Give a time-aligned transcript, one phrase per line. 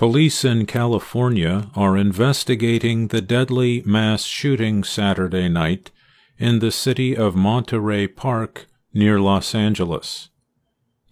[0.00, 5.90] Police in California are investigating the deadly mass shooting Saturday night
[6.38, 10.30] in the city of Monterey Park near Los Angeles.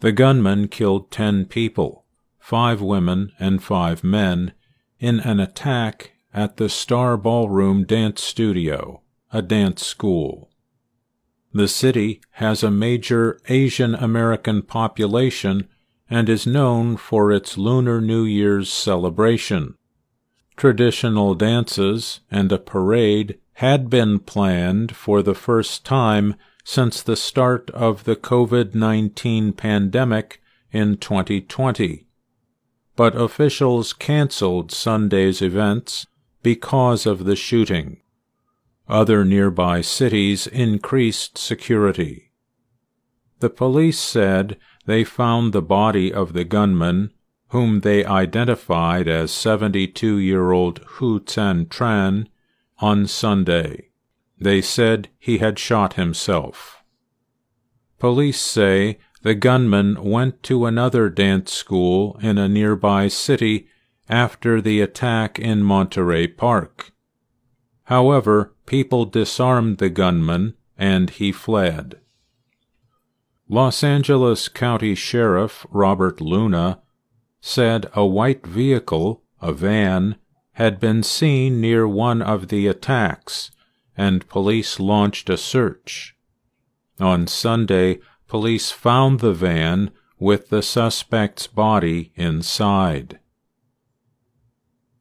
[0.00, 2.06] The gunman killed 10 people,
[2.38, 4.54] five women and five men,
[4.98, 10.48] in an attack at the Star Ballroom Dance Studio, a dance school.
[11.52, 15.68] The city has a major Asian American population
[16.10, 19.74] and is known for its Lunar New Year's celebration.
[20.56, 27.70] Traditional dances and a parade had been planned for the first time since the start
[27.70, 32.06] of the COVID 19 pandemic in 2020.
[32.96, 36.06] But officials canceled Sunday's events
[36.42, 38.00] because of the shooting.
[38.88, 42.32] Other nearby cities increased security.
[43.40, 47.12] The police said they found the body of the gunman,
[47.48, 52.26] whom they identified as 72 year old Huu Can Tran,
[52.78, 53.90] on Sunday.
[54.40, 56.82] They said he had shot himself.
[57.98, 63.68] Police say the gunman went to another dance school in a nearby city
[64.08, 66.92] after the attack in Monterey Park.
[67.84, 72.00] However, people disarmed the gunman and he fled.
[73.50, 76.82] Los Angeles County Sheriff Robert Luna
[77.40, 80.16] said a white vehicle, a van,
[80.52, 83.50] had been seen near one of the attacks,
[83.96, 86.14] and police launched a search.
[87.00, 93.18] On Sunday, police found the van with the suspect's body inside.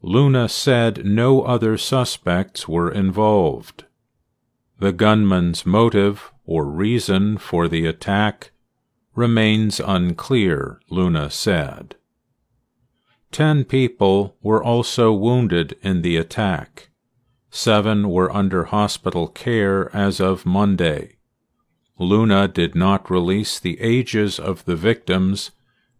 [0.00, 3.86] Luna said no other suspects were involved.
[4.78, 8.50] The gunman's motive or reason for the attack
[9.14, 11.94] remains unclear, Luna said.
[13.30, 16.88] Ten people were also wounded in the attack.
[17.50, 21.18] Seven were under hospital care as of Monday.
[21.98, 25.50] Luna did not release the ages of the victims,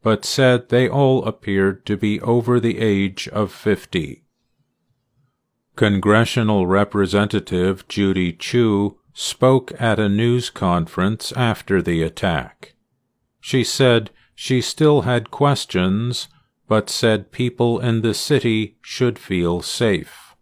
[0.03, 4.25] but said they all appeared to be over the age of fifty.
[5.77, 12.77] Congressional Representative Judy Chu spoke at a news conference after the attack.
[13.41, 16.29] She said she still had questions,
[16.69, 20.37] but said people in the city should feel safe.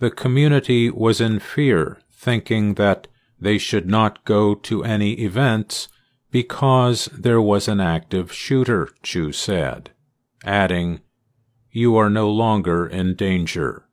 [0.00, 3.08] The community was in fear, thinking that
[3.40, 5.88] they should not go to any events
[6.30, 9.92] because there was an active shooter, Chu said,
[10.44, 11.00] adding,
[11.70, 13.88] You are no longer in danger.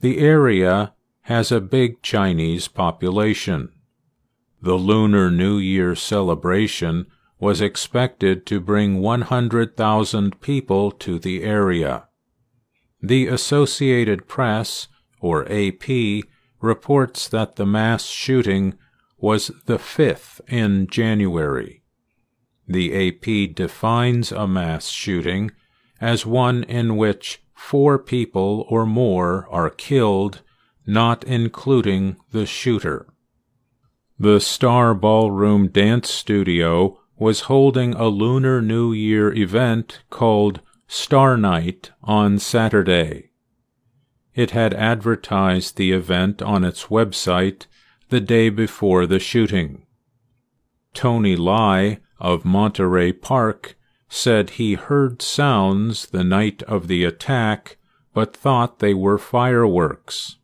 [0.00, 0.94] The area
[1.28, 3.68] has a big Chinese population.
[4.62, 7.04] The Lunar New Year celebration
[7.38, 12.08] was expected to bring 100,000 people to the area.
[13.02, 14.88] The Associated Press,
[15.20, 16.24] or AP,
[16.62, 18.78] reports that the mass shooting
[19.18, 21.82] was the fifth in January.
[22.66, 25.50] The AP defines a mass shooting
[26.00, 30.40] as one in which four people or more are killed
[30.88, 33.06] not including the shooter.
[34.18, 41.90] The Star Ballroom Dance Studio was holding a Lunar New Year event called Star Night
[42.02, 43.32] on Saturday.
[44.34, 47.66] It had advertised the event on its website
[48.08, 49.84] the day before the shooting.
[50.94, 53.76] Tony Lai of Monterey Park
[54.08, 57.76] said he heard sounds the night of the attack
[58.14, 60.37] but thought they were fireworks.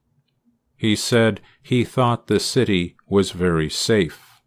[0.77, 4.43] He said he thought the city was very safe.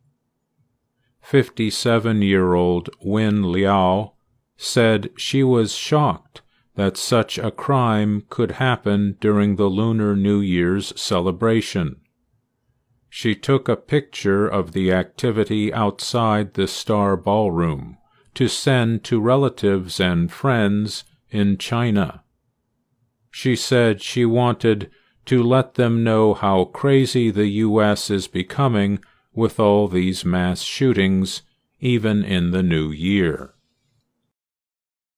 [1.22, 4.14] 57 year old Win Liao
[4.56, 6.42] said she was shocked
[6.76, 11.98] that such a crime could happen during the Lunar New Year's celebration.
[13.10, 17.98] She took a picture of the activity outside the Star Ballroom
[18.36, 22.24] to send to relatives and friends in China.
[23.32, 24.92] She said she wanted
[25.28, 28.10] to let them know how crazy the U.S.
[28.10, 29.00] is becoming
[29.34, 31.44] with all these mass shootings,
[31.80, 33.54] even in the new year.